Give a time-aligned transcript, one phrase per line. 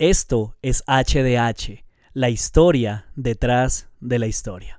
[0.00, 4.78] Esto es HDH, la historia detrás de la historia.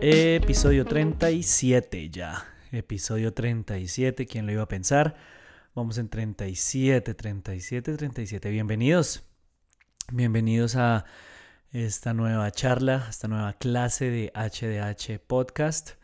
[0.00, 2.46] Episodio 37 ya.
[2.72, 5.14] Episodio 37, ¿quién lo iba a pensar?
[5.74, 8.50] Vamos en 37, 37, 37.
[8.50, 9.24] Bienvenidos.
[10.10, 11.04] Bienvenidos a
[11.70, 15.98] esta nueva charla, esta nueva clase de HDH Podcast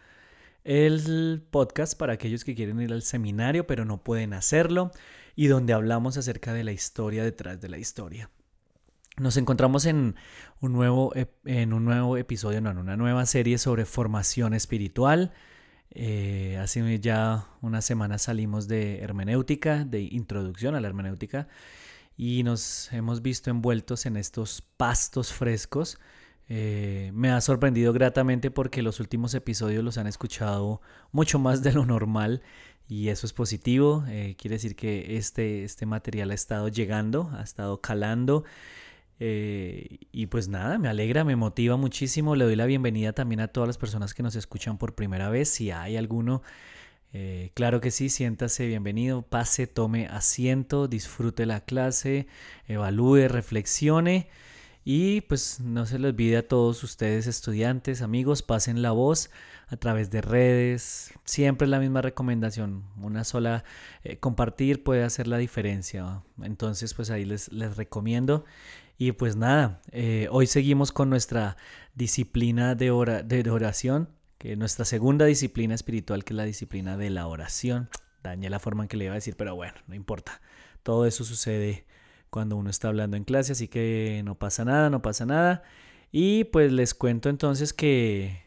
[0.64, 4.90] el podcast para aquellos que quieren ir al seminario pero no pueden hacerlo
[5.34, 8.30] y donde hablamos acerca de la historia detrás de la historia.
[9.18, 10.16] Nos encontramos en
[10.60, 11.12] un nuevo,
[11.44, 15.32] en un nuevo episodio, no, en una nueva serie sobre formación espiritual.
[15.90, 21.48] Eh, hace ya una semana salimos de hermenéutica, de introducción a la hermenéutica,
[22.16, 25.98] y nos hemos visto envueltos en estos pastos frescos
[26.54, 31.72] eh, me ha sorprendido gratamente porque los últimos episodios los han escuchado mucho más de
[31.72, 32.42] lo normal
[32.86, 34.04] y eso es positivo.
[34.08, 38.44] Eh, quiere decir que este, este material ha estado llegando, ha estado calando.
[39.18, 42.36] Eh, y pues nada, me alegra, me motiva muchísimo.
[42.36, 45.48] Le doy la bienvenida también a todas las personas que nos escuchan por primera vez.
[45.48, 46.42] Si hay alguno,
[47.54, 52.26] claro que sí, siéntase bienvenido, pase, tome asiento, disfrute la clase,
[52.68, 54.28] evalúe, reflexione.
[54.84, 59.30] Y pues no se les olvide a todos ustedes estudiantes, amigos, pasen la voz
[59.68, 61.12] a través de redes.
[61.24, 62.84] Siempre es la misma recomendación.
[63.00, 63.64] Una sola
[64.02, 66.22] eh, compartir puede hacer la diferencia.
[66.42, 68.44] Entonces pues ahí les, les recomiendo.
[68.98, 71.56] Y pues nada, eh, hoy seguimos con nuestra
[71.94, 72.86] disciplina de,
[73.24, 74.08] de oración,
[74.38, 77.88] que es nuestra segunda disciplina espiritual, que es la disciplina de la oración.
[78.22, 80.40] Dañé la forma en que le iba a decir, pero bueno, no importa.
[80.82, 81.86] Todo eso sucede
[82.32, 85.62] cuando uno está hablando en clase, así que no pasa nada, no pasa nada.
[86.10, 88.44] Y pues les cuento entonces que,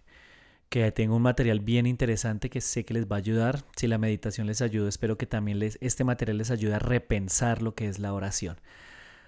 [0.69, 3.63] que tengo un material bien interesante que sé que les va a ayudar.
[3.75, 7.61] Si la meditación les ayuda, espero que también les, este material les ayude a repensar
[7.61, 8.59] lo que es la oración.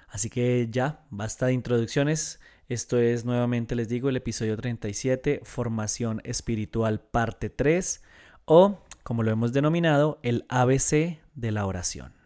[0.07, 2.39] Así que ya, basta de introducciones.
[2.67, 8.01] Esto es nuevamente, les digo, el episodio 37, Formación Espiritual, parte 3,
[8.45, 12.16] o como lo hemos denominado, el ABC de la oración.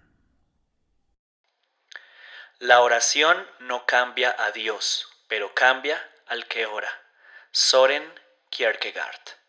[2.62, 6.92] La oración no cambia a Dios, pero cambia al que ora.
[7.50, 8.04] Soren
[8.52, 9.41] Kierkegaard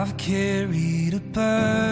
[0.00, 1.89] I've carried a burden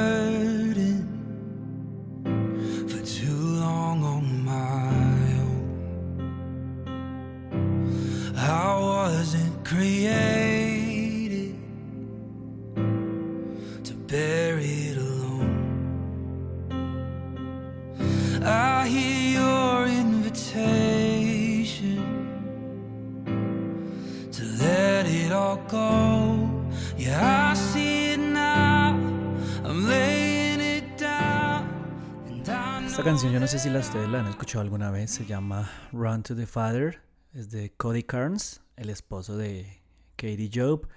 [32.98, 35.70] Esta canción yo no sé si la ustedes la han escuchado alguna vez, se llama
[35.92, 37.00] Run to the Father,
[37.32, 39.80] es de Cody Carnes, el esposo de
[40.16, 40.88] Katie Job,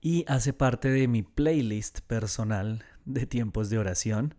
[0.00, 4.34] y hace parte de mi playlist personal de tiempos de oración,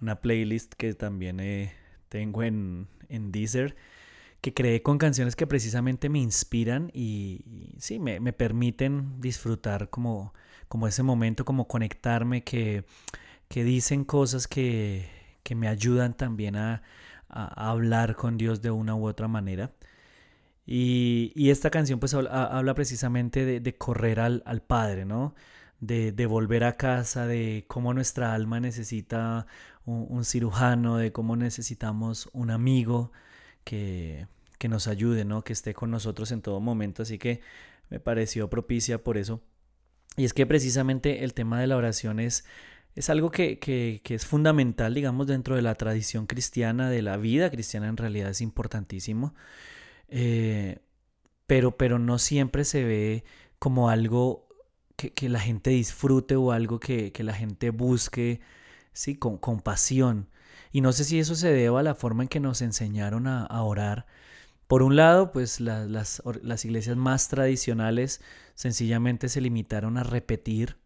[0.00, 1.74] una playlist que también eh,
[2.08, 3.76] tengo en, en Deezer,
[4.40, 10.34] que creé con canciones que precisamente me inspiran y, sí, me, me, permiten disfrutar como,
[10.66, 12.84] como ese momento, como conectarme, que,
[13.46, 16.82] que dicen cosas que que me ayudan también a,
[17.34, 19.72] hablar con Dios de una u otra manera.
[20.66, 25.34] Y, esta canción pues habla, precisamente de, correr al, Padre, ¿no?
[25.80, 29.46] De, volver a casa, de cómo nuestra alma necesita
[29.86, 33.12] un, cirujano, de cómo necesitamos un amigo
[33.64, 34.26] que,
[34.58, 35.42] que, nos ayude, ¿no?
[35.42, 37.02] Que esté con nosotros en todo momento.
[37.02, 37.40] Así que
[37.88, 39.42] me pareció propicia por eso.
[40.16, 42.44] Y es que precisamente el tema de la oración es
[42.94, 47.88] es algo que, es fundamental, digamos, dentro de la tradición cristiana, de la vida cristiana
[47.88, 49.34] en realidad es importantísimo,
[50.08, 50.80] eh,
[51.46, 53.24] pero, pero no siempre se ve
[53.58, 54.48] como algo
[54.96, 58.40] que, la gente disfrute o algo que, la gente busque,
[58.92, 60.28] sí, con, con, pasión.
[60.70, 63.62] Y no sé si eso se deba a la forma en que nos enseñaron a,
[63.62, 64.06] orar.
[64.66, 68.20] Por un lado, pues las, las iglesias más tradicionales
[68.54, 70.81] sencillamente se limitaron a repetir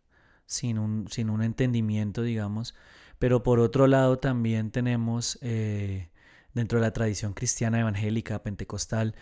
[0.47, 2.75] sin un, sin un entendimiento, digamos.
[3.19, 6.09] Pero por otro lado también tenemos eh,
[6.55, 9.15] dentro de la tradición cristiana evangélica, pentecostal,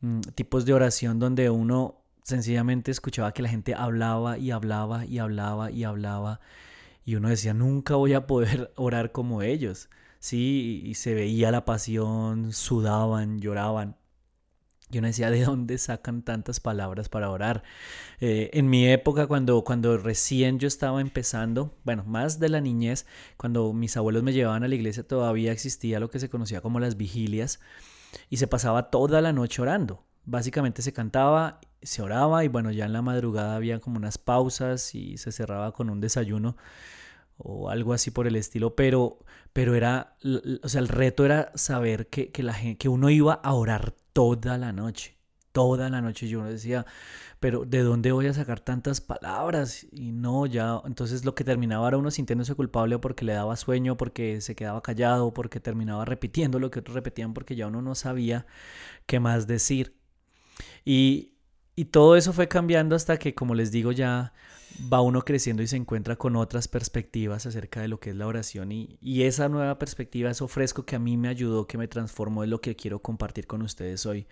[0.00, 5.18] mm, tipos de oración donde uno sencillamente escuchaba que la gente hablaba y hablaba y
[5.18, 6.40] hablaba y hablaba
[7.08, 9.88] y uno decía, nunca voy a poder orar como ellos.
[10.18, 13.96] Sí, y se veía la pasión, sudaban, lloraban.
[14.90, 17.62] Yo no decía, ¿de dónde sacan tantas palabras para orar?
[18.20, 23.04] Eh, en mi época, cuando, cuando recién yo estaba empezando, bueno, más de la niñez,
[23.36, 26.80] cuando mis abuelos me llevaban a la iglesia, todavía existía lo que se conocía como
[26.80, 27.60] las vigilias
[28.30, 30.04] y se pasaba toda la noche orando.
[30.24, 34.94] Básicamente se cantaba, se oraba y bueno, ya en la madrugada había como unas pausas
[34.94, 36.56] y se cerraba con un desayuno
[37.36, 39.18] o algo así por el estilo, pero,
[39.52, 40.16] pero era,
[40.62, 44.58] o sea, el reto era saber que, que, la que uno iba a orar toda
[44.58, 45.16] la noche,
[45.52, 46.26] toda la noche.
[46.26, 46.84] Yo decía,
[47.38, 49.86] pero ¿de dónde voy a sacar tantas palabras?
[49.92, 53.96] Y no, ya, entonces lo que terminaba era uno sintiéndose culpable porque le daba sueño,
[53.96, 57.94] porque se quedaba callado, porque terminaba repitiendo lo que otros repetían, porque ya uno no
[57.94, 58.44] sabía
[59.06, 59.94] qué más decir.
[60.84, 61.34] Y,
[61.76, 64.32] y todo eso fue cambiando hasta que, como les digo, ya
[64.92, 68.26] va uno creciendo y se encuentra con otras perspectivas acerca de lo que es la
[68.26, 72.44] oración y, esa nueva perspectiva, eso fresco que a mí me ayudó, que me transformó,
[72.44, 74.26] es lo que quiero compartir con ustedes hoy.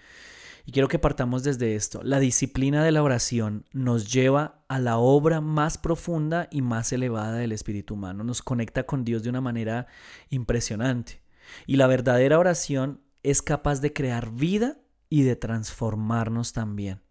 [0.64, 2.00] Y quiero que partamos desde esto.
[2.02, 7.36] La disciplina de la oración nos lleva a la obra más profunda y más elevada
[7.36, 9.86] del espíritu humano, nos conecta con Dios de una manera
[10.30, 11.20] impresionante.
[11.66, 14.78] Y la verdadera oración es capaz de crear vida
[15.08, 17.05] y de transformarnos también.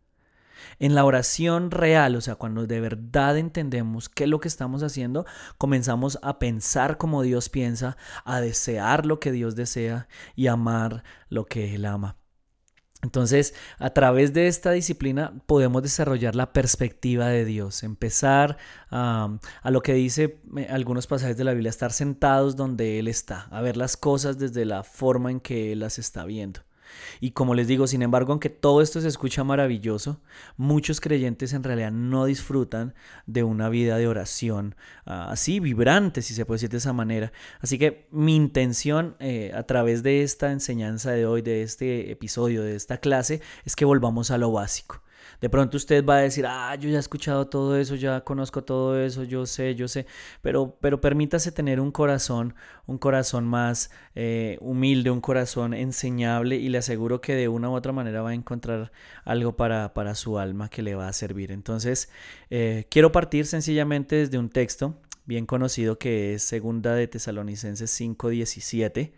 [0.79, 4.83] En la oración real, o sea, cuando de verdad entendemos qué es lo que estamos
[4.83, 5.25] haciendo,
[5.57, 11.45] comenzamos a pensar como Dios piensa, a desear lo que Dios desea y amar lo
[11.45, 12.17] que Él ama.
[13.05, 18.57] Entonces, a través de esta disciplina podemos desarrollar la perspectiva de Dios, empezar
[18.89, 23.47] a, lo que dice eh, algunos pasajes de la Biblia, estar sentados donde Él está,
[23.51, 26.64] a ver las cosas desde la forma en que Él las está viendo.
[27.19, 30.21] Y como les digo, sin embargo, aunque todo esto se escucha maravilloso,
[30.57, 32.93] muchos creyentes en realidad no disfrutan
[33.25, 37.31] de una vida de oración ah, así vibrante, si se puede decir de esa manera.
[37.61, 42.63] Así que mi intención eh, a través de esta enseñanza de hoy, de este episodio,
[42.63, 45.04] de esta clase, es que volvamos a lo básico.
[45.41, 48.63] De pronto usted va a decir, ah, yo ya he escuchado todo eso, ya conozco
[48.63, 50.05] todo eso, yo sé, yo sé,
[50.41, 52.55] pero, pero permítase tener un corazón,
[52.85, 57.73] un corazón más eh, humilde, un corazón enseñable y le aseguro que de una u
[57.73, 58.91] otra manera va a encontrar
[59.23, 61.51] algo para, para su alma que le va a servir.
[61.51, 62.09] Entonces,
[62.49, 69.13] eh, quiero partir sencillamente desde un texto bien conocido que es Segunda de Tesalonicenses 5:17,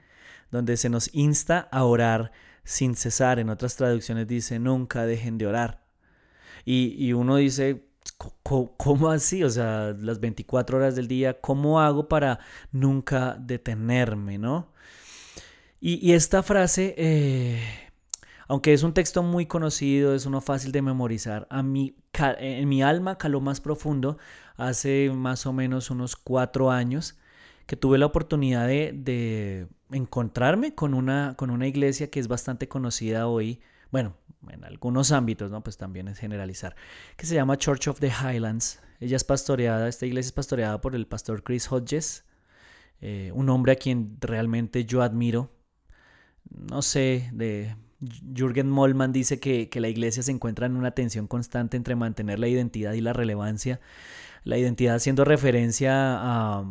[0.52, 2.32] donde se nos insta a orar
[2.64, 3.40] sin cesar.
[3.40, 5.87] En otras traducciones dice, nunca dejen de orar.
[6.70, 7.86] Y, uno dice,
[8.44, 9.42] ¿Cómo así?
[9.44, 12.40] O sea, las 24 horas del día, ¿cómo hago para
[12.74, 14.68] nunca detenerme, no?
[15.80, 17.62] Y, esta frase, eh,
[18.50, 21.96] aunque es un texto muy conocido, es uno fácil de memorizar, a mí,
[22.40, 24.18] en mi alma caló más profundo
[24.58, 27.18] hace más o menos unos cuatro años
[27.66, 32.68] que tuve la oportunidad de, de encontrarme con una, con una iglesia que es bastante
[32.68, 33.62] conocida hoy,
[33.92, 34.16] bueno,
[34.50, 35.64] en algunos ámbitos, ¿no?
[35.64, 36.76] Pues también es generalizar,
[37.16, 38.80] que se llama Church of the Highlands.
[39.00, 42.26] Ella es pastoreada, esta iglesia es pastoreada por el pastor Chris Hodges,
[43.02, 45.52] eh, un hombre a quien realmente yo admiro.
[46.50, 47.76] No sé, de
[48.36, 52.40] Jürgen Mollman dice que, que la iglesia se encuentra en una tensión constante entre mantener
[52.40, 53.80] la identidad y la relevancia.
[54.44, 56.66] La identidad haciendo referencia a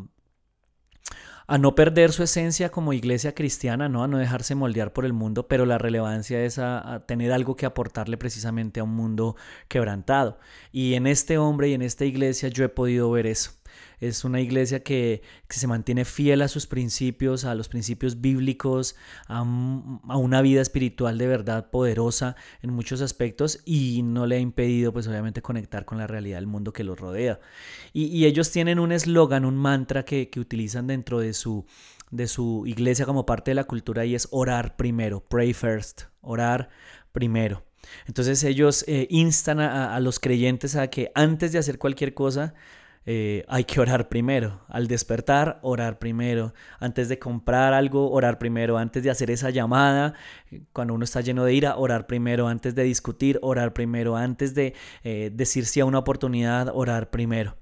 [1.46, 4.02] a no perder su esencia como iglesia cristiana, ¿no?
[4.02, 7.66] a no dejarse moldear por el mundo, pero la relevancia es a, tener algo que
[7.66, 9.36] aportarle precisamente a un mundo
[9.68, 10.38] quebrantado.
[10.72, 13.52] Y en este hombre y en esta iglesia yo he podido ver eso.
[14.00, 19.42] Es una iglesia que, se mantiene fiel a sus principios, a los principios bíblicos, a,
[19.42, 25.06] una vida espiritual de verdad poderosa en muchos aspectos y no le ha impedido pues
[25.08, 27.40] obviamente conectar con la realidad del mundo que los rodea.
[27.92, 31.64] Y, ellos tienen un eslogan, un mantra que, utilizan dentro de su,
[32.10, 36.68] de su iglesia como parte de la cultura y es orar primero, pray first, orar
[37.12, 37.64] primero.
[38.06, 42.54] Entonces ellos eh, instan a, los creyentes a que antes de hacer cualquier cosa,
[43.06, 44.60] eh, hay que orar primero.
[44.68, 46.52] Al despertar, orar primero.
[46.80, 48.76] Antes de comprar algo, orar primero.
[48.76, 50.14] Antes de hacer esa llamada,
[50.72, 52.48] cuando uno está lleno de ira, orar primero.
[52.48, 54.16] Antes de discutir, orar primero.
[54.16, 57.56] Antes de eh, decir sí a una oportunidad, orar primero.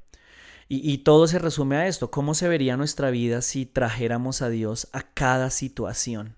[0.67, 2.11] Y, todo se resume a esto.
[2.11, 6.37] ¿Cómo se vería nuestra vida si trajéramos a Dios a cada situación?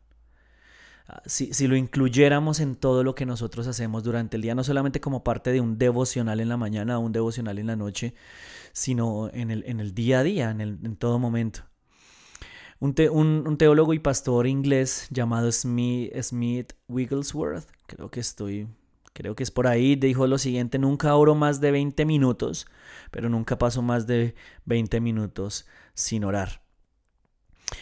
[1.09, 4.65] Ah, si, si, lo incluyéramos en todo lo que nosotros hacemos durante el día, no
[4.65, 8.15] solamente como parte de un devocional en la mañana o un devocional en la noche,
[8.73, 11.61] sino en el, en el día a día, en, el, en todo momento.
[12.81, 12.95] Un,
[13.47, 18.69] un, teólogo y pastor inglés llamado Smith, Smith Wigglesworth, creo que estoy,
[19.15, 22.67] creo que es por ahí, dijo lo siguiente, nunca oro más de 20 minutos,
[23.11, 24.35] pero nunca paso más de
[24.67, 26.66] 20 minutos sin orar.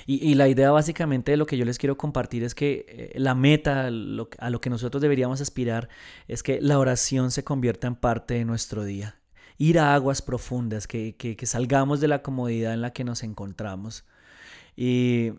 [0.07, 3.35] Y, la idea básicamente de lo que yo les quiero compartir es que eh, la
[3.35, 5.89] meta, a lo que nosotros deberíamos aspirar,
[6.27, 9.21] es que la oración se convierta en parte de nuestro día.
[9.59, 14.05] Ir a aguas profundas, que, que, salgamos de la comodidad en la que nos encontramos.
[14.77, 15.33] Y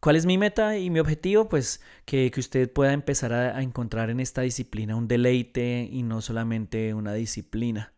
[0.00, 1.48] ¿Cuál es mi meta y mi objetivo?
[1.48, 6.20] Pues que, que usted pueda empezar a, encontrar en esta disciplina un deleite y no
[6.20, 7.92] solamente una disciplina.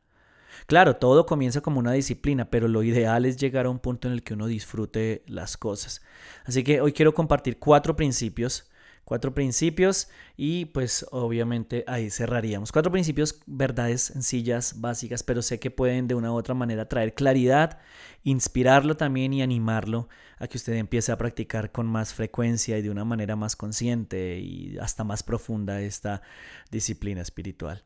[0.67, 4.15] Claro, todo comienza como una disciplina, pero lo ideal es llegar a un punto en
[4.15, 6.03] el que uno disfrute las cosas.
[6.45, 8.71] Así que hoy quiero compartir cuatro principios
[9.11, 12.71] cuatro principios y pues obviamente ahí cerraríamos.
[12.71, 17.15] Cuatro principios, verdades sencillas, básicas, pero sé que pueden de una u otra manera traer
[17.15, 17.79] claridad,
[18.23, 22.91] inspirarlo también y animarlo a que usted empiece a practicar con más frecuencia y de
[22.91, 26.23] una manera más consciente y hasta más profunda esta
[26.71, 27.83] disciplina espiritual.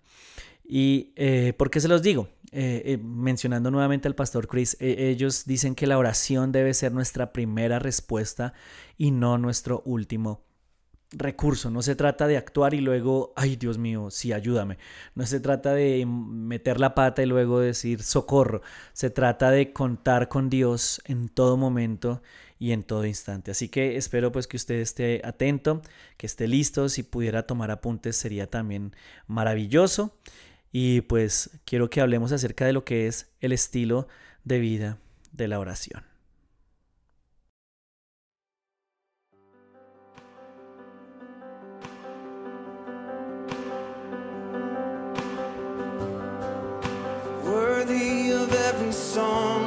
[0.65, 2.29] ¿Y eh, por qué se los digo?
[2.51, 7.33] Eh, eh, mencionando nuevamente al pastor Chris, ellos dicen que la oración debe ser nuestra
[7.33, 8.55] primera respuesta
[8.97, 10.45] y no nuestro último
[11.11, 11.71] recurso.
[11.71, 14.79] No se trata de actuar y luego, ay Dios mío, sí, ayúdame.
[15.15, 18.63] No se trata de meter la pata y luego decir socorro.
[18.93, 22.23] Se trata de contar con Dios en todo momento
[22.59, 23.51] y en todo instante.
[23.51, 25.83] Así que espero pues que usted esté atento,
[26.17, 26.89] que esté listo.
[26.89, 28.95] Si pudiera tomar apuntes sería también
[29.27, 30.17] maravilloso.
[30.77, 34.09] Y pues quiero que hablemos acerca de lo que es el estilo
[34.43, 34.99] de vida
[35.31, 36.03] de la oración.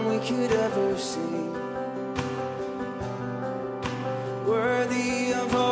[0.09, 1.37] We could ever sing.
[5.37, 5.66] Of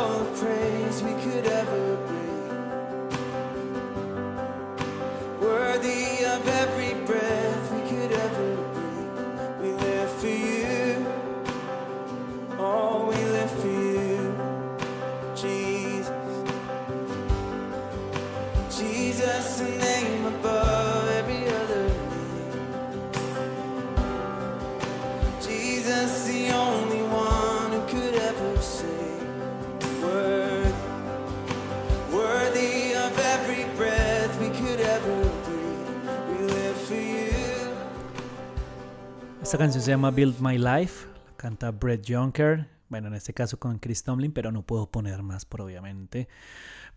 [39.46, 43.60] Esta canción se llama Build My Life, la canta Brett Junker, bueno, en este caso
[43.60, 46.28] con Chris Tomlin, pero no puedo poner más por obviamente,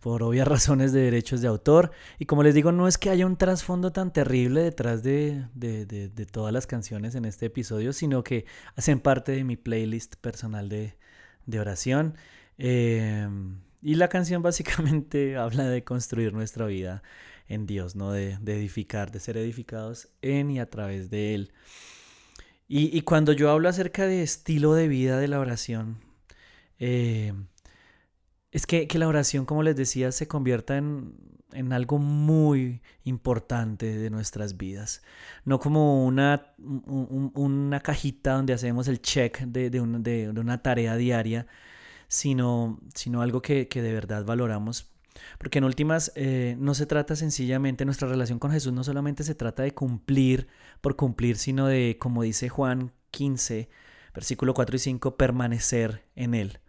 [0.00, 1.90] por obvias razones de derechos de autor.
[2.18, 6.26] Y como les digo, no es que haya un trasfondo tan terrible detrás de, de,
[6.32, 10.96] todas las canciones en este episodio, sino que hacen parte de mi playlist personal de,
[11.60, 12.14] oración.
[12.56, 17.02] Em, y la canción básicamente habla de construir nuestra vida
[17.46, 18.10] en Dios, ¿no?
[18.10, 21.52] De, de edificar, de ser edificados en y a través de Él.
[22.70, 25.98] Y, cuando yo hablo acerca de estilo de vida de la oración,
[26.78, 27.32] eh,
[28.52, 31.14] es que, la oración, como les decía, se convierta en,
[31.72, 35.02] algo muy importante de nuestras vidas.
[35.44, 41.46] No como una, una cajita donde hacemos el check de, una tarea diaria,
[42.06, 44.92] sino, sino algo que, que de verdad valoramos
[45.38, 49.34] porque en últimas, eh, no se trata sencillamente, nuestra relación con Jesús no solamente se
[49.34, 50.48] trata de cumplir
[50.80, 53.68] por cumplir, sino de, como dice Juan 15,
[54.14, 56.60] versículo 4 y 5, permanecer en Él.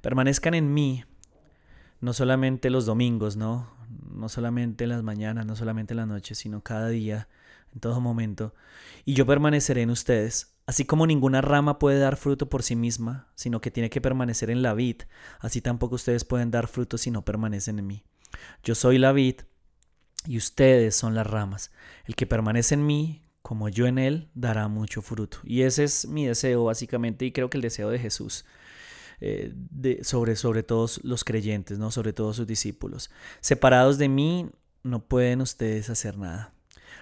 [0.00, 1.04] Permanezcan en mí,
[2.00, 3.72] no solamente los domingos, ¿no?
[4.10, 7.28] No solamente en las mañanas, no solamente en las noches, sino cada día,
[7.72, 8.54] en todo momento.
[9.04, 13.28] Y yo permaneceré en ustedes Así como ninguna rama puede dar fruto por sí misma,
[13.34, 15.02] sino que tiene que permanecer en la vid,
[15.40, 18.04] así tampoco ustedes pueden dar fruto si no permanecen en mí.
[18.62, 19.42] Yo soy la vid
[20.26, 21.70] y ustedes son las ramas.
[22.06, 25.38] El que permanece en mí, como yo en él, dará mucho fruto.
[25.44, 28.46] Y ese es mi deseo básicamente y creo que el deseo de Jesús.
[29.20, 29.54] Eh,
[30.02, 31.90] sobre, sobre todos los creyentes, ¿no?
[31.90, 33.10] sobre todos sus discípulos.
[33.40, 34.50] Separados de mí,
[34.82, 36.53] no pueden ustedes hacer nada.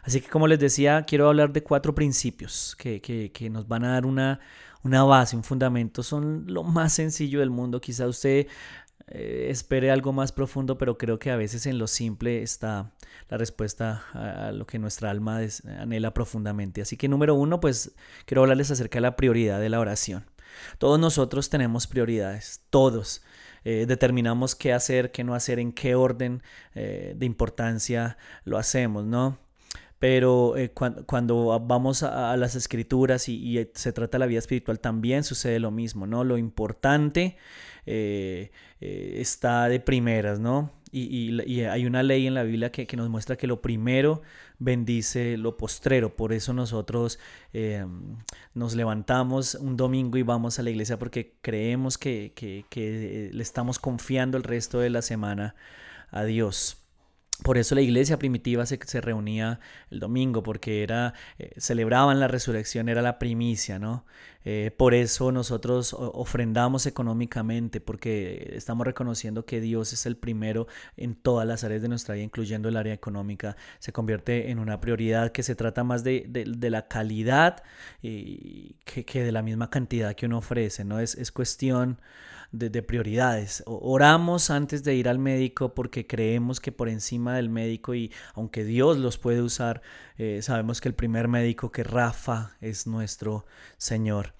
[0.02, 4.06] Así que como les decía, quiero hablar de cuatro principios que, nos van a dar
[4.06, 4.40] una,
[4.82, 6.02] una, base, un fundamento.
[6.02, 7.80] Son lo más sencillo del mundo.
[7.80, 8.46] Quizá usted
[9.08, 12.92] eh, espere algo más profundo, pero creo que a veces en lo simple está
[13.28, 15.40] la respuesta a, lo que nuestra alma
[15.78, 16.82] anhela profundamente.
[16.82, 17.92] Así que número uno, pues
[18.26, 20.24] quiero hablarles acerca de la prioridad de la oración.
[20.78, 23.22] Todos nosotros tenemos prioridades, todos.
[23.64, 26.42] Eh, determinamos qué hacer, qué no hacer, en qué orden
[26.74, 29.38] eh, de importancia lo hacemos, ¿no?
[30.02, 30.72] Pero eh,
[31.06, 35.70] cuando, vamos a, las escrituras y, se trata de la vida espiritual también sucede lo
[35.70, 36.24] mismo, ¿no?
[36.24, 37.36] Lo importante
[37.86, 40.72] eh, eh, está de primeras, ¿no?
[40.90, 44.22] Y, hay una ley en la Biblia que, nos muestra que lo primero
[44.58, 46.16] bendice lo postrero.
[46.16, 47.20] Por eso nosotros
[48.54, 53.78] nos levantamos un domingo y vamos a la iglesia porque creemos que, que le estamos
[53.78, 55.54] confiando el resto de la semana
[56.10, 56.81] a Dios.
[57.42, 62.28] Por eso la iglesia primitiva se, se reunía el domingo, porque era, eh, celebraban la
[62.28, 64.04] resurrección, era la primicia, ¿no?
[64.44, 71.14] Eh, por eso nosotros ofrendamos económicamente, porque estamos reconociendo que Dios es el primero en
[71.14, 73.56] todas las áreas de nuestra vida, incluyendo el área económica.
[73.78, 77.62] Se convierte en una prioridad que se trata más de, de, la calidad
[78.02, 81.00] y que, que, de la misma cantidad que uno ofrece, ¿no?
[81.00, 81.98] Es, es cuestión
[82.52, 83.62] de, prioridades.
[83.66, 88.64] Oramos antes de ir al médico porque creemos que por encima del médico y aunque
[88.64, 89.82] Dios los puede usar,
[90.18, 93.46] eh, sabemos que el primer médico que Rafa es nuestro
[93.78, 94.31] Señor.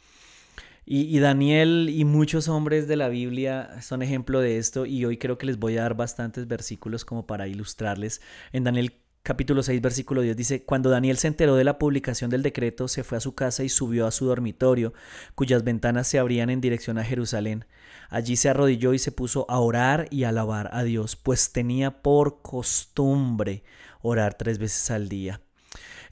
[0.85, 5.39] Y, Daniel y muchos hombres de la Biblia son ejemplo de esto y hoy creo
[5.39, 8.21] que les voy a dar bastantes versículos como para ilustrarles.
[8.53, 12.43] En Daniel capítulo 6, versículo 10 dice, Cuando Daniel se enteró de la publicación del
[12.43, 14.93] decreto, se fue a su casa y subió a su dormitorio,
[15.37, 17.65] cuyas ventanas se abrían en dirección a Jerusalén.
[18.11, 22.43] Allí se arrodilló y se puso a orar y alabar a Dios, pues tenía por
[22.43, 23.63] costumbre
[24.01, 25.41] orar tres veces al día.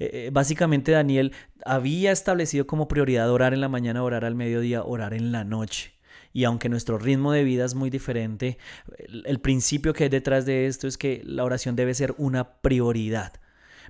[0.00, 1.32] Eh, eh, básicamente Daniel
[1.64, 5.92] había establecido como prioridad orar en la mañana, orar al mediodía, orar en la noche.
[6.32, 8.56] Y aunque nuestro ritmo de vida es muy diferente,
[9.24, 13.34] el, principio que hay detrás de esto es que la oración debe ser una prioridad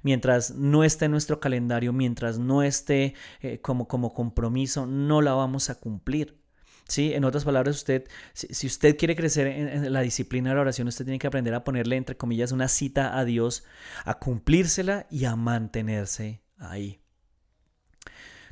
[0.02, 5.34] mientras no esté en nuestro calendario, mientras no esté eh, como, como compromiso, no la
[5.34, 6.39] vamos a cumplir.
[6.90, 7.14] ¿Sí?
[7.14, 11.04] En otras palabras, usted, si, usted quiere crecer en, la disciplina de la oración, usted
[11.04, 13.62] tiene que aprender a ponerle, entre comillas, una cita a Dios,
[14.04, 17.00] a cumplírsela y a mantenerse ahí.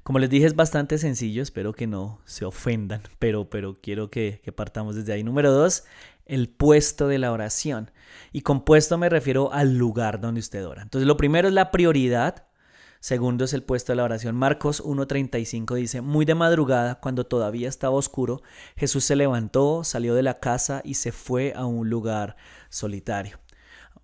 [0.04, 4.40] Como les dije, es bastante sencillo, espero que no se ofendan, pero, pero quiero que,
[4.54, 5.25] partamos desde ahí.
[5.25, 5.83] Número dos,
[6.25, 7.90] el puesto de la oración.
[8.33, 10.83] Y con puesto me refiero al lugar donde usted ora.
[10.83, 12.47] Entonces, lo primero es la prioridad.
[13.01, 14.35] Segundo es el puesto de la oración.
[14.35, 18.43] Marcos 1.35 dice, muy de madrugada, cuando todavía estaba oscuro,
[18.77, 22.37] Jesús se levantó, salió de la casa y se fue a un lugar
[22.69, 23.39] solitario.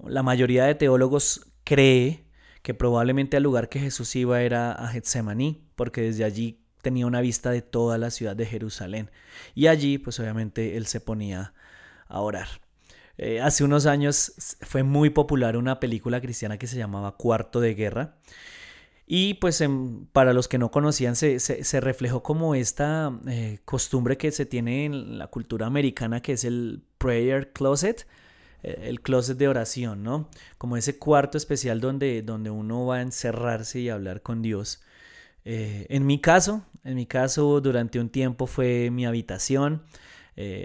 [0.06, 2.24] La mayoría de teólogos cree
[2.62, 7.20] que probablemente el lugar que Jesús iba era a Getsemaní, porque desde allí tenía una
[7.20, 9.10] vista de toda la ciudad de Jerusalén.
[9.54, 11.52] Y allí, pues obviamente, él se ponía
[12.06, 12.48] a orar.
[13.16, 17.74] Eh, hace unos años fue muy popular una película cristiana que se llamaba Cuarto de
[17.74, 18.16] Guerra.
[19.06, 19.62] Y pues
[20.12, 24.86] para los que no conocían, se, se, reflejó como esta eh, costumbre que se tiene
[24.86, 28.06] en la cultura americana, que es el prayer closet,
[28.62, 30.30] eh, el closet de oración, ¿no?
[30.56, 34.82] Como ese cuarto especial donde, donde uno va a encerrarse y hablar con Dios.
[35.44, 39.82] Eh, en mi caso, en mi caso durante un tiempo fue mi habitación.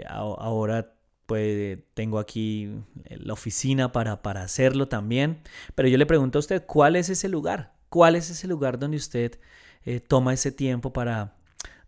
[0.08, 0.94] Ahora
[1.26, 2.68] pues tengo aquí
[3.08, 5.42] la oficina para, para hacerlo también.
[5.74, 7.79] Pero yo le pregunto a usted, ¿cuál es ese lugar?
[7.90, 9.38] ¿Cuál es ese lugar donde usted
[10.08, 11.36] toma ese tiempo para,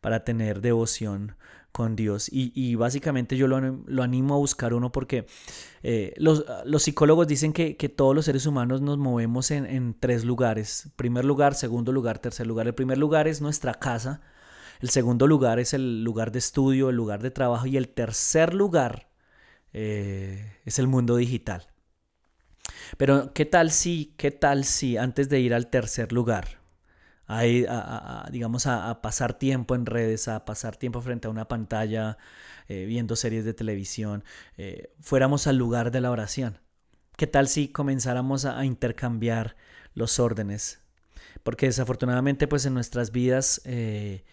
[0.00, 1.36] para tener devoción
[1.72, 2.28] con Dios.
[2.30, 5.26] Y, básicamente yo lo, animo a buscar uno porque
[5.82, 6.44] eh, los,
[6.78, 10.90] psicólogos dicen que, todos los seres humanos nos movemos en, tres lugares.
[10.96, 12.66] Primer lugar, segundo lugar, tercer lugar.
[12.68, 14.20] El primer lugar es nuestra casa.
[14.80, 17.66] El segundo lugar es el lugar de estudio, el lugar de trabajo.
[17.66, 19.08] Y el tercer lugar
[19.72, 21.71] eh, es el mundo digital.
[22.96, 26.62] Pero ¿qué tal si, qué tal si antes de ir al tercer lugar,
[27.26, 32.18] a, digamos, a, pasar tiempo en redes, a pasar tiempo frente a una pantalla,
[32.68, 34.24] eh, viendo series de televisión,
[34.56, 36.58] eh, fuéramos al lugar de la oración.
[37.16, 39.56] ¿Qué tal si comenzáramos a, intercambiar
[39.94, 40.80] los órdenes?
[41.42, 44.24] Porque desafortunadamente, pues en nuestras vidas, eh,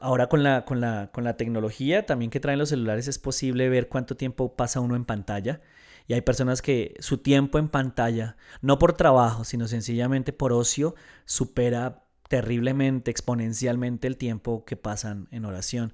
[0.00, 3.68] ahora con la, con, la, con la tecnología también que traen los celulares, es posible
[3.68, 5.60] ver cuánto tiempo pasa uno en pantalla.
[6.08, 10.94] Y hay personas que su tiempo en pantalla, no por trabajo, sino sencillamente por ocio,
[11.26, 15.92] supera terriblemente, exponencialmente el tiempo que pasan en oración.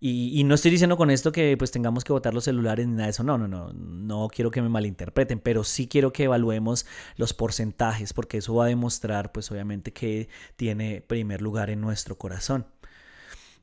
[0.00, 3.06] Y, no estoy diciendo con esto que pues tengamos que botar los celulares ni nada
[3.06, 6.86] de eso, no, no, no, no quiero que me malinterpreten, pero sí quiero que evaluemos
[7.16, 12.16] los porcentajes porque eso va a demostrar pues obviamente que tiene primer lugar en nuestro
[12.16, 12.66] corazón.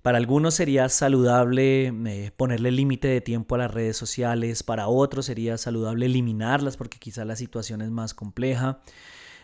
[0.06, 5.26] Para algunos sería saludable eh, ponerle límite de tiempo a las redes sociales, para otros
[5.26, 8.82] sería saludable eliminarlas porque quizá la situación es más compleja.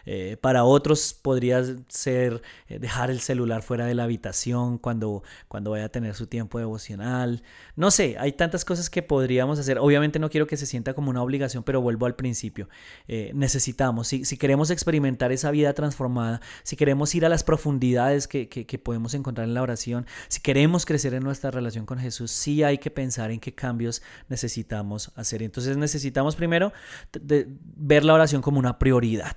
[0.06, 5.72] Eh, para otros podría ser eh, dejar el celular fuera de la habitación cuando, cuando
[5.72, 7.44] vaya a tener su tiempo devocional.
[7.76, 9.78] No sé, hay tantas cosas que podríamos hacer.
[9.80, 12.70] Obviamente no quiero que se sienta como una obligación, pero vuelvo al principio.
[13.08, 18.48] Eh, necesitamos, si, queremos experimentar esa vida transformada, si queremos ir a las profundidades que,
[18.84, 22.78] podemos encontrar en la oración, si queremos crecer en nuestra relación con Jesús, sí hay
[22.78, 25.44] que pensar en qué cambios necesitamos hacer.
[25.44, 26.74] Entonces necesitamos primero
[27.22, 29.36] ver la oración como una prioridad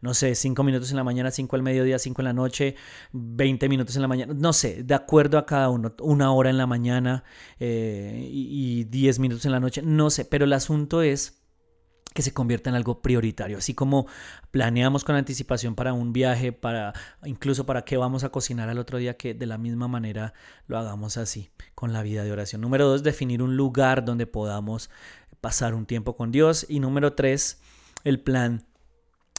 [0.00, 2.76] no sé, 5 minutos en la mañana, 5 al mediodía, 5 en la noche,
[3.12, 6.58] 20 minutos en la mañana, no sé, de acuerdo a cada uno, una hora en
[6.58, 7.24] la mañana
[7.58, 11.38] eh, y 10 minutos en la noche, no sé, pero el asunto es
[12.14, 14.06] que se convierta en algo prioritario, así como
[14.50, 16.92] planeamos con anticipación para un viaje, para
[17.24, 20.32] incluso para qué vamos a cocinar al otro día, que de la misma manera
[20.66, 22.60] lo hagamos así con la vida de oración.
[22.60, 24.90] Número dos, definir un lugar donde podamos
[25.40, 27.60] pasar un tiempo con Dios y número tres,
[28.04, 28.67] el plan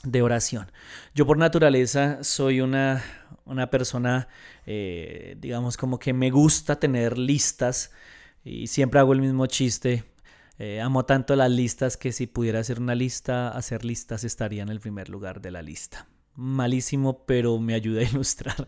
[0.04, 0.72] de oración.
[1.14, 3.04] Yo por naturaleza soy una,
[3.46, 4.28] una persona,
[4.66, 7.92] eh, digamos, como que me gusta tener listas
[8.44, 10.04] y siempre hago el mismo chiste.
[10.58, 14.70] Eh, amo tanto las listas que si pudiera hacer una lista, hacer listas estaría en
[14.70, 16.08] el primer lugar de la lista.
[16.36, 18.68] Malísimo, pero me ayuda a ilustrar.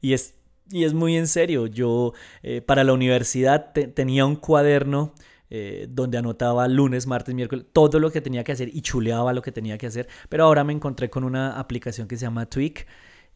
[0.00, 0.34] Y es,
[0.70, 1.66] y es muy en serio.
[1.66, 5.14] Yo eh, para la universidad tenía un cuaderno
[5.50, 9.42] eh, donde anotaba lunes, martes, miércoles, todo lo que tenía que hacer y chuleaba lo
[9.42, 10.08] que tenía que hacer.
[10.28, 12.86] Pero ahora me encontré con una aplicación que se llama Tweak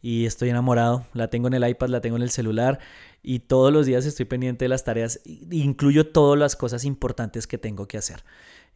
[0.01, 1.05] y estoy enamorado.
[1.13, 2.79] La tengo en el iPad, la tengo en el celular
[3.21, 5.19] y todos los días estoy pendiente de las tareas.
[5.51, 8.23] Incluyo todas las cosas importantes que tengo que hacer.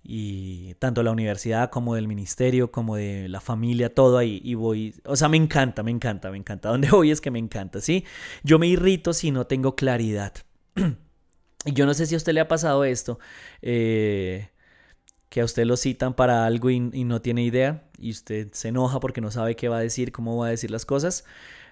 [0.04, 4.42] Y tanto la universidad como del ministerio, como de la familia, todo ahí.
[4.44, 6.70] Y voy, o sea, me encanta, me encanta, me encanta.
[6.70, 8.06] Donde voy es que me encanta, ¿sí?
[8.44, 10.34] Yo me irrito si no tengo claridad.
[11.66, 13.20] Y yo no sé si a usted le ha pasado esto,
[13.62, 14.50] eh,
[15.28, 19.00] que a usted lo citan para algo y, no tiene idea y usted se enoja
[19.00, 21.26] porque no sabe qué va a decir, cómo va a decir las cosas.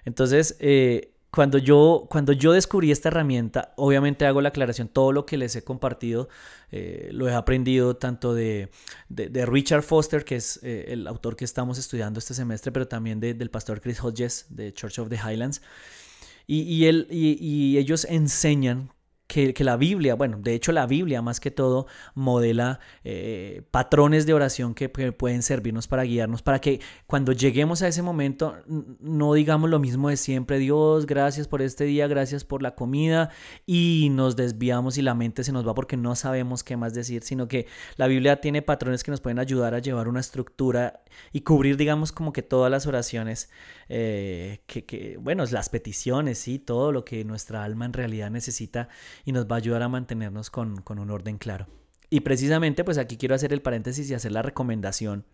[0.04, 5.24] Entonces, eh, cuando, yo, cuando yo descubrí esta herramienta, obviamente hago la aclaración, todo lo
[5.24, 6.28] que les he compartido
[6.70, 8.70] eh, lo he aprendido tanto de,
[9.08, 13.50] de, Richard Foster, que es el autor que estamos estudiando este semestre, pero también del
[13.50, 15.62] pastor Chris Hodges de Church of the Highlands.
[16.46, 18.90] Y, y, él, y ellos enseñan
[19.28, 24.32] que, la Biblia, bueno, de hecho la Biblia más que todo modela eh, patrones de
[24.32, 28.56] oración que, pueden servirnos para guiarnos, para que cuando lleguemos a ese momento
[29.00, 33.28] no digamos lo mismo de siempre, Dios, gracias por este día, gracias por la comida,
[33.66, 37.22] y nos desviamos y la mente se nos va porque no sabemos qué más decir,
[37.22, 41.42] sino que la Biblia tiene patrones que nos pueden ayudar a llevar una estructura y
[41.42, 43.50] cubrir, digamos, como que todas las oraciones,
[43.88, 48.88] eh, que, que, bueno, las peticiones, sí, todo lo que nuestra alma en realidad necesita
[49.24, 51.66] y nos va a ayudar a mantenernos con, un orden claro.
[52.10, 55.24] Y precisamente pues aquí quiero hacer el paréntesis y hacer la recomendación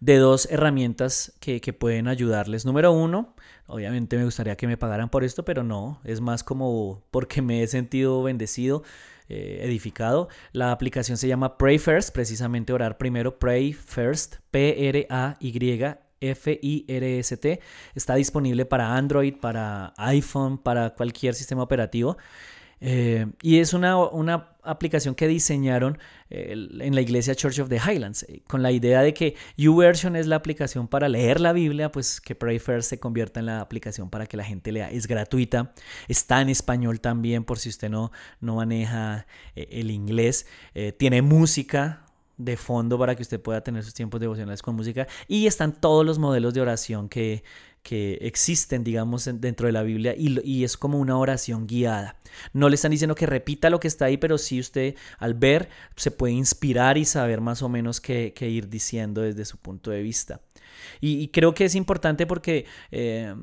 [0.00, 2.64] de dos herramientas que, pueden ayudarles.
[2.64, 3.34] Número uno,
[3.66, 7.62] obviamente me gustaría que me pagaran por esto, pero no, es más como porque me
[7.62, 8.82] he sentido bendecido,
[9.28, 10.28] eh, edificado.
[10.52, 15.52] La aplicación se llama Pray First, precisamente orar primero, Pray First, P-R-A-Y
[16.20, 17.60] F-I-R-S-T.
[17.94, 22.16] Está disponible para Android, para iPhone, para cualquier sistema operativo.
[22.80, 28.24] Eh, y es una, aplicación que diseñaron eh, en la iglesia Church of the Highlands,
[28.24, 32.20] eh, con la idea de que YouVersion es la aplicación para leer la Biblia, pues
[32.20, 34.90] que Pray se convierta en la aplicación para que la gente lea.
[34.90, 35.72] Es gratuita,
[36.08, 40.46] está en español también por si usted no, no maneja el inglés.
[40.98, 42.04] tiene música,
[42.40, 45.06] de fondo para que usted pueda tener sus tiempos devocionales con música.
[45.28, 47.44] Y están todos los modelos de oración que,
[47.82, 52.16] que existen, digamos, dentro de la Biblia y, y, es como una oración guiada.
[52.52, 55.68] No le están diciendo que repita lo que está ahí, pero sí usted al ver
[55.96, 60.02] se puede inspirar y saber más o menos qué, ir diciendo desde su punto de
[60.02, 60.40] vista.
[61.00, 62.66] Y, creo que es importante porque...
[62.90, 63.34] Eh,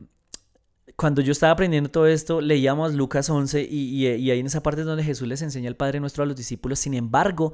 [0.96, 4.84] cuando yo estaba aprendiendo todo esto, leíamos Lucas 11 y, y, ahí en esa parte
[4.84, 6.80] donde Jesús les enseña al Padre nuestro a los discípulos.
[6.80, 7.54] Sin embargo,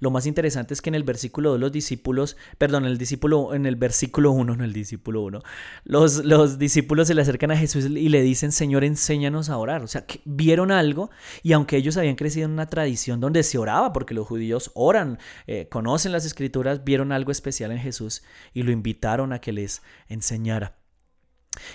[0.00, 3.54] lo más interesante es que en el versículo 2 los discípulos, perdón, en el discípulo,
[3.54, 5.42] en el versículo 1, no el discípulo 1,
[5.84, 9.84] los, los discípulos se le acercan a Jesús y le dicen, Señor, enséñanos a orar.
[9.84, 11.10] O sea, que vieron algo
[11.44, 15.18] y aunque ellos habían crecido en una tradición donde se oraba, porque los judíos oran,
[15.46, 19.82] eh, conocen las escrituras, vieron algo especial en Jesús y lo invitaron a que les
[20.08, 20.81] enseñara.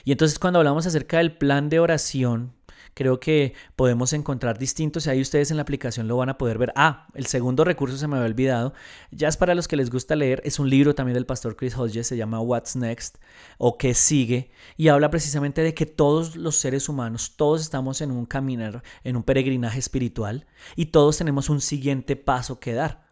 [0.03, 2.53] Y entonces cuando hablamos acerca del plan de oración,
[2.97, 6.57] creo que podemos encontrar distintos y ahí ustedes en la aplicación lo van a poder
[6.57, 6.73] ver.
[6.75, 8.73] Ah, el segundo recurso se me había olvidado,
[9.11, 11.77] ya es para los que les gusta leer, es un libro también del pastor Chris
[11.77, 13.17] Hodges, se llama What's Next
[13.59, 14.49] o ¿Qué sigue?
[14.77, 19.15] Y habla precisamente de que todos los seres humanos, todos estamos en un caminar, en
[19.15, 23.06] un peregrinaje espiritual y todos tenemos un siguiente paso que dar.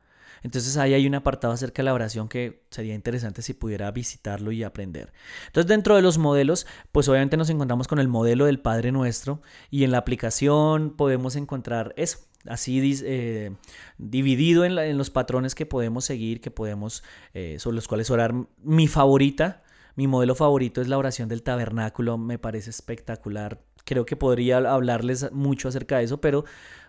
[0.45, 4.51] Entonces ahí hay un apartado acerca de la oración que sería interesante si pudiera visitarlo
[4.51, 5.11] y aprender.
[5.47, 9.41] Entonces dentro de los modelos, pues obviamente nos encontramos con el modelo del Padre Nuestro
[9.71, 13.55] y en la aplicación podemos encontrar eso, así eh,
[13.97, 17.03] dividido en, los patrones que podemos seguir, que podemos,
[17.33, 18.35] eh, sobre los cuales orar.
[18.61, 19.63] Mi favorita,
[19.95, 23.63] mi modelo favorito es la oración del tabernáculo, me parece espectacular.
[23.83, 26.45] Creo que podría hablarles mucho acerca de eso, pero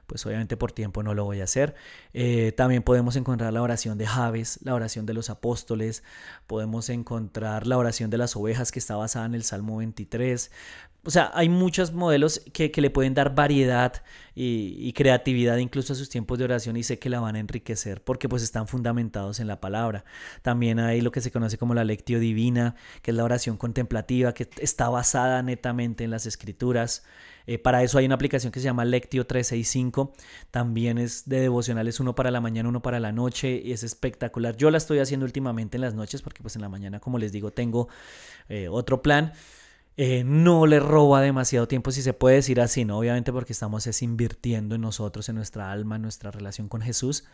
[0.06, 1.74] pues obviamente por tiempo no lo voy a hacer.
[2.12, 6.02] Eh, también podemos encontrar la oración de Javes, la oración de los apóstoles,
[6.46, 10.50] podemos encontrar la oración de las ovejas que está basada en el Salmo 23,
[11.06, 14.02] o sea, hay muchos modelos que, le pueden dar variedad
[14.34, 18.02] y, creatividad incluso a sus tiempos de oración y sé que la van a enriquecer
[18.02, 20.04] porque pues están fundamentados en la palabra.
[20.42, 24.34] También hay lo que se conoce como la lectio divina, que es la oración contemplativa,
[24.34, 27.04] que está basada netamente en las escrituras.
[27.46, 30.12] Eh, para eso hay una aplicación que se llama Lectio 365.
[30.50, 33.60] También es de devocionales, uno para la mañana, uno para la noche.
[33.64, 34.56] Y es espectacular.
[34.56, 37.32] Yo la estoy haciendo últimamente en las noches porque pues en la mañana, como les
[37.32, 37.88] digo, tengo
[38.48, 39.32] eh, otro plan.
[39.98, 42.98] Eh, no le roba demasiado tiempo, si se puede decir así, ¿no?
[42.98, 47.24] Obviamente porque estamos es invirtiendo en nosotros, en nuestra alma, en nuestra relación con Jesús.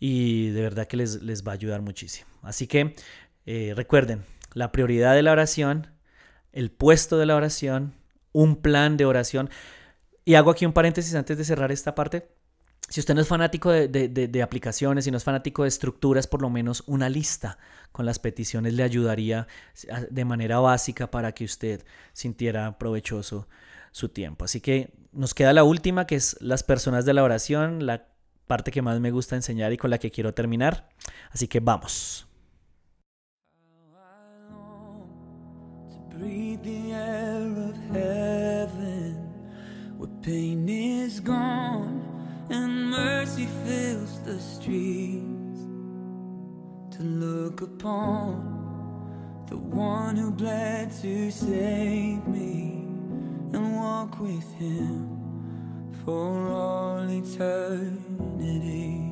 [0.00, 2.28] Y de verdad que les, les va a ayudar muchísimo.
[2.42, 2.96] Así que
[3.46, 5.86] eh, recuerden, la prioridad de la oración,
[6.52, 7.94] el puesto de la oración,
[8.32, 9.50] un plan de oración.
[10.24, 12.28] Y hago aquí un paréntesis antes de cerrar esta parte.
[12.88, 16.48] Si usted no es fanático de, aplicaciones, si no es fanático de estructuras, por lo
[16.48, 17.58] menos una lista
[17.92, 19.46] con las peticiones le ayudaría
[20.10, 23.46] de manera básica para que usted sintiera provechoso
[23.92, 24.46] su tiempo.
[24.46, 28.06] Así que nos queda la última, que es las personas de la oración, la
[28.46, 30.88] parte que más me gusta enseñar y con la que quiero terminar.
[31.30, 32.26] Así que vamos.
[42.50, 45.60] And mercy fills the streets
[46.90, 52.84] to look upon the one who bled to save me
[53.52, 55.18] and walk with him
[56.04, 59.04] for all eternity.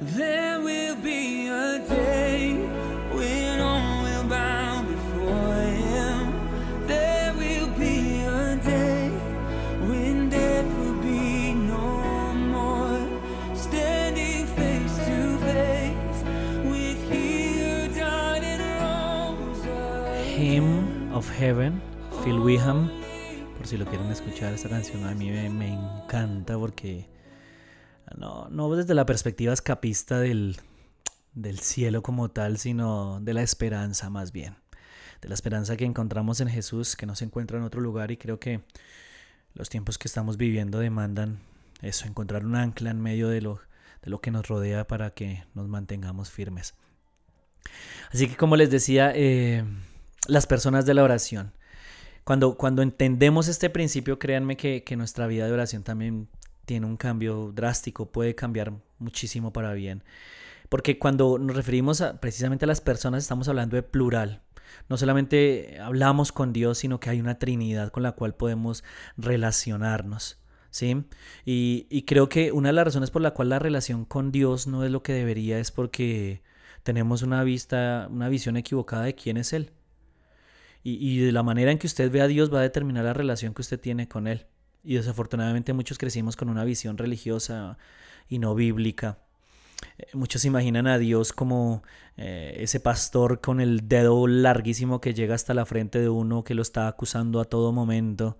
[0.00, 2.73] There will be a day
[24.34, 27.06] escuchar, esta canción a mí me, encanta porque
[28.16, 30.56] no, no desde la perspectiva escapista del,
[31.34, 34.56] del cielo como tal, sino de la esperanza más bien.
[35.22, 38.16] De la esperanza que encontramos en Jesús, que no se encuentra en otro lugar y
[38.16, 38.62] creo que
[39.52, 41.38] los tiempos que estamos viviendo demandan
[41.80, 43.60] eso, encontrar un ancla en medio de lo,
[44.02, 46.74] de lo que nos rodea para que nos mantengamos firmes.
[48.12, 49.64] Así que como les decía, eh,
[50.26, 51.52] las personas de la oración.
[52.24, 56.28] Cuando, cuando entendemos este principio, créanme que, nuestra vida de oración también
[56.64, 60.02] tiene un cambio drástico, puede cambiar muchísimo para bien.
[60.70, 64.40] Porque cuando nos referimos a, precisamente a las personas, estamos hablando de plural.
[64.88, 68.82] No solamente hablamos con Dios, sino que hay una Trinidad con la cual podemos
[69.18, 70.38] relacionarnos.
[70.70, 71.04] ¿sí?
[71.44, 74.66] Y, y creo que una de las razones por la cual la relación con Dios
[74.66, 76.42] no es lo que debería es porque
[76.82, 79.70] tenemos una vista, una visión equivocada de quién es Él
[80.86, 83.54] y, de la manera en que usted ve a Dios va a determinar la relación
[83.54, 84.46] que usted tiene con Él.
[84.84, 87.78] Y desafortunadamente muchos crecimos con una visión religiosa
[88.28, 89.18] y no bíblica.
[89.96, 91.82] Eh, muchos imaginan a Dios como
[92.18, 96.54] eh, ese pastor con el dedo larguísimo que llega hasta la frente de uno, que
[96.54, 98.36] lo está acusando a todo momento.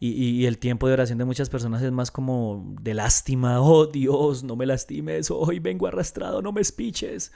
[0.00, 3.60] Y, el tiempo de oración de muchas personas es más como de lástima.
[3.60, 5.30] Oh Dios, no me lastimes.
[5.30, 7.32] Hoy vengo arrastrado, no me espiches.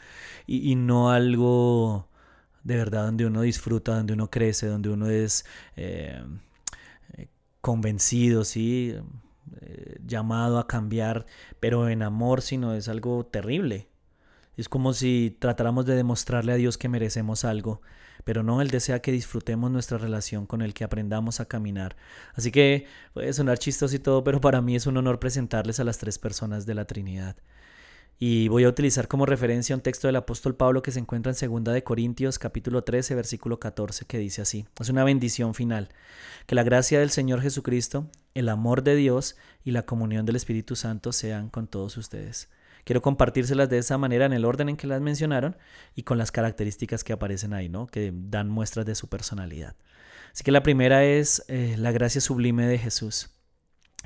[0.46, 2.08] Y, y no algo
[2.64, 5.44] de verdad donde uno disfruta, donde uno crece, donde uno es
[5.76, 6.22] eh,
[7.60, 8.94] convencido, ¿sí?
[9.60, 11.26] Eh, llamado a cambiar,
[11.60, 13.88] pero en amor, sino es algo terrible.
[14.56, 17.80] Es como si tratáramos de demostrarle a Dios que merecemos algo,
[18.24, 21.96] pero no, Él desea que disfrutemos nuestra relación con Él, que aprendamos a caminar.
[22.34, 25.84] Así que puede sonar chistoso y todo, pero para mí es un honor presentarles a
[25.84, 27.36] las tres personas de la Trinidad.
[28.24, 31.64] Y voy a utilizar como referencia un texto del apóstol Pablo que se encuentra en
[31.64, 35.88] 2 de Corintios capítulo 13 versículo 14 que dice así: Es una bendición final.
[36.46, 40.76] Que la gracia del Señor Jesucristo, el amor de Dios y la comunión del Espíritu
[40.76, 42.48] Santo sean con todos ustedes.
[42.84, 45.56] Quiero compartírselas de esa manera en el orden en que las mencionaron
[45.96, 47.88] y con las características que aparecen ahí, ¿no?
[47.88, 49.74] Que dan muestras de su personalidad.
[50.32, 53.30] Así que la primera es eh, la gracia sublime de Jesús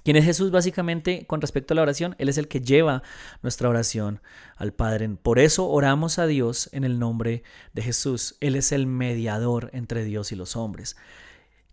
[0.07, 2.14] ¿Quién es Jesús básicamente con respecto a la oración?
[2.19, 3.03] Él es el que lleva
[3.42, 4.21] nuestra oración
[4.55, 5.09] al Padre.
[5.21, 7.42] Por eso oramos a Dios en el nombre
[7.73, 8.37] de Jesús.
[8.38, 10.97] Él es el mediador entre Dios y los hombres.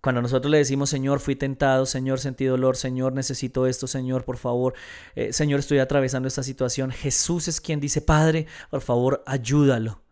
[0.01, 4.37] Cuando nosotros le decimos, Señor, fui tentado, Señor, sentí dolor, Señor, necesito esto, Señor, por
[4.37, 4.73] favor,
[5.13, 10.02] eh, Señor, estoy atravesando esta situación, Jesús es quien dice, Padre, por favor, ayúdalo.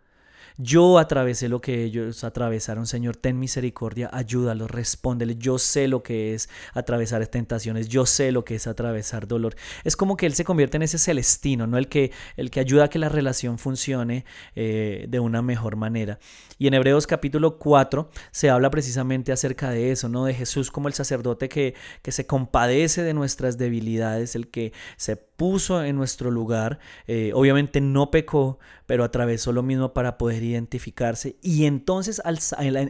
[0.57, 5.35] Yo atravesé lo que ellos atravesaron, Señor, ten misericordia, ayúdalo, respóndele.
[5.35, 9.55] Yo sé lo que es atravesar tentaciones, yo sé lo que es atravesar dolor.
[9.83, 11.77] Es como que Él se convierte en ese celestino, ¿no?
[11.77, 16.19] El que, el que ayuda a que la relación funcione eh, de una mejor manera.
[16.57, 20.25] Y en Hebreos capítulo 4 se habla precisamente acerca de eso, ¿no?
[20.25, 25.15] De Jesús como el sacerdote que, que se compadece de nuestras debilidades, el que se
[25.41, 26.77] puso en nuestro lugar.
[27.07, 31.37] Eh, obviamente no pecó, pero atravesó lo mismo para poder identificarse.
[31.41, 32.37] Y entonces al,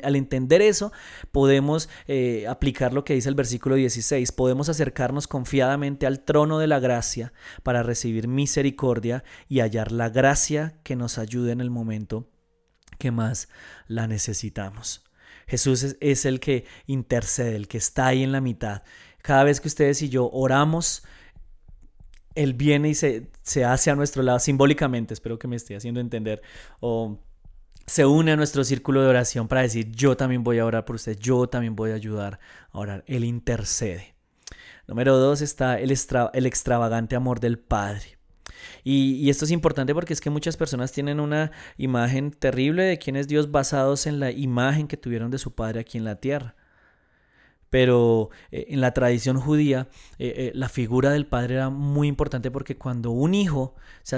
[0.03, 0.91] al entender eso,
[1.31, 4.33] podemos eh, aplicar lo que dice el versículo 16.
[4.33, 7.31] Podemos acercarnos confiadamente al trono de la gracia
[7.63, 12.27] para recibir misericordia y hallar la gracia que nos ayude en el momento
[12.99, 13.47] que más
[13.87, 15.05] la necesitamos.
[15.47, 18.83] Jesús es, es el que intercede, el que está ahí en la mitad.
[19.21, 21.03] Cada vez que ustedes y yo oramos,
[22.35, 25.99] él viene y se, se hace a nuestro lado simbólicamente, espero que me esté haciendo
[25.99, 26.41] entender,
[26.79, 27.19] o
[27.85, 30.95] se une a nuestro círculo de oración para decir, yo también voy a orar por
[30.95, 32.39] usted, yo también voy a ayudar
[32.71, 33.03] a orar.
[33.07, 34.15] Él intercede.
[34.87, 35.93] Número dos está el,
[36.33, 38.17] el extravagante amor del Padre.
[38.83, 42.97] Y, y, esto es importante porque es que muchas personas tienen una imagen terrible de
[42.97, 46.15] quién es Dios basados en la imagen que tuvieron de su Padre aquí en la
[46.15, 46.55] tierra
[47.71, 49.87] pero eh, en la tradición judía
[50.19, 53.75] eh, eh, la figura del padre era muy importante porque cuando un hijo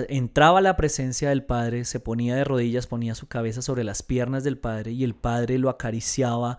[0.09, 4.01] entraba a la presencia del padre, se ponía de rodillas, ponía su cabeza sobre las
[4.01, 6.57] piernas del padre y el padre lo acariciaba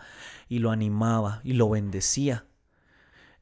[0.49, 2.47] y lo animaba y lo bendecía.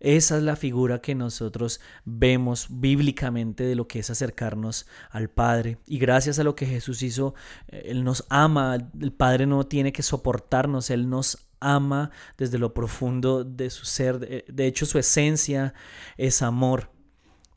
[0.00, 5.78] Esa es la figura que nosotros vemos bíblicamente de lo que es acercarnos al Padre.
[5.86, 7.34] Y gracias a lo que Jesús hizo,
[7.68, 13.44] Él nos ama, el Padre no tiene que soportarnos, Él nos ama desde lo profundo
[13.44, 14.44] de su ser.
[14.46, 15.74] De hecho, su esencia
[16.16, 16.91] es amor.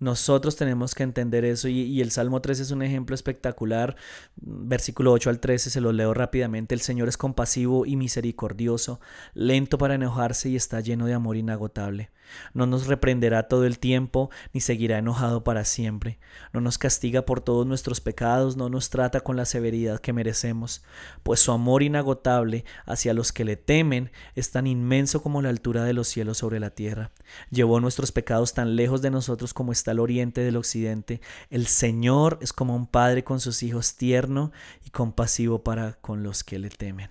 [0.06, 3.96] Nosotros tenemos que entender eso y, el Salmo 3 es un ejemplo espectacular.
[4.36, 6.76] Versículo 8 al 13 se lo leo rápidamente.
[6.76, 9.00] El Señor es compasivo y misericordioso,
[9.34, 12.12] lento para enojarse y está lleno de amor inagotable.
[12.54, 16.20] No nos reprenderá todo el tiempo, ni seguirá enojado para siempre.
[16.54, 20.84] No nos castiga por todos nuestros pecados, no nos trata con la severidad que merecemos,
[21.24, 25.84] pues su amor inagotable hacia los que le temen es tan inmenso como la altura
[25.84, 27.12] de los cielos sobre la tierra.
[27.50, 31.22] Llevó nuestros pecados tan lejos de nosotros como está oriente del occidente.
[31.50, 34.52] El Señor es como un padre con sus hijos tierno
[34.86, 37.10] y compasivo para con los que le temen.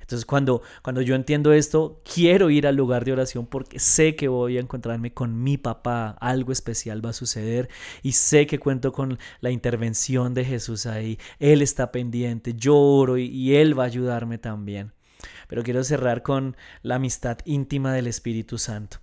[0.00, 4.28] Entonces cuando, cuando yo entiendo esto, quiero ir al lugar de oración porque sé que
[4.28, 7.68] voy a encontrarme con mi papá, algo especial va a suceder
[8.02, 11.18] y sé que cuento con la intervención de Jesús ahí.
[11.38, 14.92] Él está pendiente, yo oro y, y Él va a ayudarme también.
[15.48, 18.98] Pero quiero cerrar con la amistad íntima del Espíritu Santo.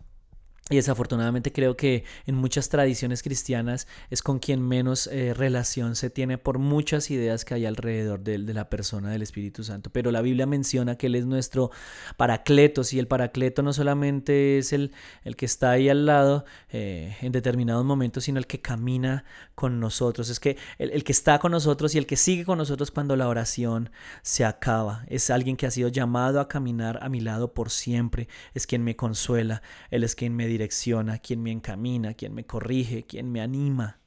[0.72, 6.10] Y desafortunadamente creo que en muchas tradiciones cristianas es con quien menos eh, relación se
[6.10, 9.92] tiene por muchas ideas que hay alrededor de, la persona del Espíritu Santo.
[9.92, 11.70] Pero la Biblia menciona que Él es nuestro
[12.18, 14.92] paracletos y el paracleto no solamente es el,
[15.24, 19.24] el que está ahí al lado eh, en determinados momentos, sino el que camina
[19.54, 20.32] con nosotros.
[20.32, 23.16] Es que el, el que está con nosotros y el que sigue con nosotros cuando
[23.16, 23.92] la oración
[24.24, 25.06] se acaba.
[25.10, 28.28] Es alguien que ha sido llamado a caminar a mi lado por siempre.
[28.56, 29.62] Es quien me consuela.
[29.92, 34.00] Él es quien me direcciona, quien me encamina, quien me corrige, quien me anima.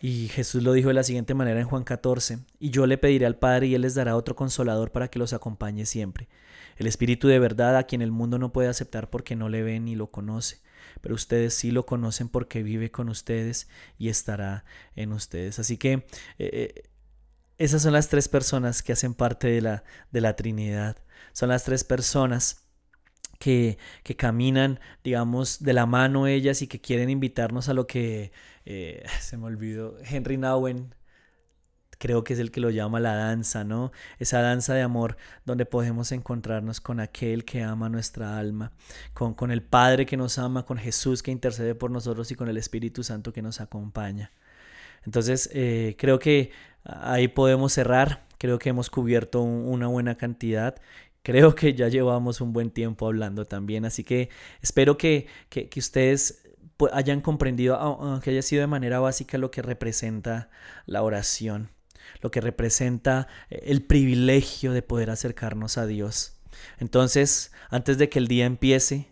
[0.00, 3.26] Y Jesús lo dijo de la siguiente manera en Juan 14, y yo le pediré
[3.26, 6.28] al Padre y Él les dará otro consolador para que los acompañe siempre,
[6.76, 9.78] el Espíritu de verdad a quien el mundo no puede aceptar porque no le ve
[9.78, 10.62] ni lo conoce,
[11.02, 14.64] pero ustedes sí lo conocen porque vive con ustedes y estará
[14.96, 15.58] en ustedes.
[15.58, 16.04] Así que eh,
[16.38, 16.82] eh,
[17.58, 20.96] esas son las tres personas que hacen parte de la, de la Trinidad,
[21.34, 22.69] son las tres personas
[23.40, 28.32] que, que, caminan, digamos, de la mano ellas y que quieren invitarnos a lo que,
[28.66, 30.94] eh, se me olvidó, Henry Nowen,
[31.98, 33.92] creo que es el que lo llama la danza, ¿no?
[34.18, 38.72] Esa danza de amor donde podemos encontrarnos con aquel que ama nuestra alma,
[39.14, 42.48] con, con el Padre que nos ama, con Jesús que intercede por nosotros y con
[42.48, 44.32] el Espíritu Santo que nos acompaña.
[45.04, 46.52] Entonces, eh, creo que
[46.84, 48.26] ahí podemos cerrar.
[48.38, 50.76] Creo que hemos cubierto un, una buena cantidad
[51.22, 54.30] Creo que ya llevamos un buen tiempo hablando también, así que
[54.62, 56.42] espero que, que, ustedes
[56.92, 60.48] hayan comprendido, aunque haya sido de manera básica, lo que representa
[60.86, 61.70] la oración,
[62.22, 66.40] lo que representa eh, el privilegio de poder acercarnos a Dios.
[66.78, 69.08] Entonces, antes de que el día empiece,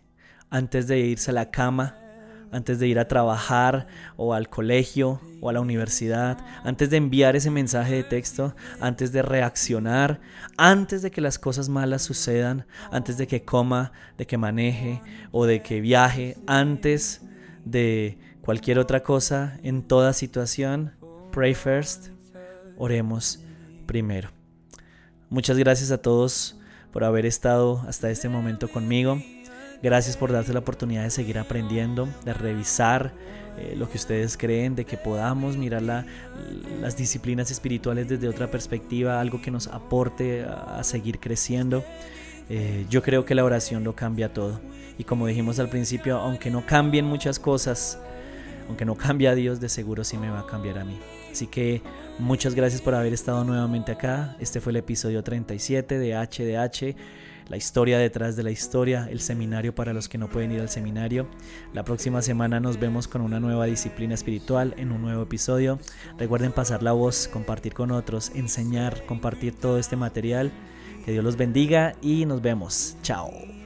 [0.49, 2.08] antes de irse a la cama,
[2.51, 3.87] antes de ir a trabajar
[4.17, 9.11] o al colegio o a la universidad, antes de enviar ese mensaje de texto, antes
[9.11, 10.19] de reaccionar,
[10.57, 15.45] antes de que las cosas malas sucedan, antes de que coma, de que maneje o
[15.45, 17.21] de que viaje, antes
[17.65, 20.93] de cualquier otra cosa, en toda situación,
[21.31, 22.07] pray first,
[22.77, 23.43] oremos
[23.85, 24.29] primero.
[25.29, 26.59] Muchas gracias a todos
[26.91, 29.21] por haber estado hasta este momento conmigo.
[29.81, 33.13] Gracias por darse la oportunidad de seguir aprendiendo, de revisar
[33.57, 39.21] eh, lo que ustedes creen, de que podamos mirar las disciplinas espirituales desde otra perspectiva,
[39.21, 41.83] algo que nos aporte a, seguir creciendo.
[42.49, 44.59] Eh, yo creo que la oración lo cambia todo.
[44.97, 47.99] Y como dijimos al principio, aunque no cambien muchas cosas,
[48.67, 50.99] aunque no cambie a Dios, de seguro sí me va a cambiar a mí.
[51.31, 51.81] Así que
[52.17, 54.35] muchas gracias por haber estado nuevamente acá.
[54.41, 56.95] Este fue el episodio 37 de HDH
[57.49, 60.69] la historia detrás de la historia, el seminario para los que no pueden ir al
[60.69, 61.27] seminario.
[61.73, 65.79] La próxima semana nos vemos con una nueva disciplina espiritual en un nuevo episodio.
[66.17, 70.51] Recuerden pasar la voz, compartir con otros, enseñar, compartir todo este material.
[71.05, 72.95] Que Dios los bendiga y nos vemos.
[73.01, 73.58] Chao.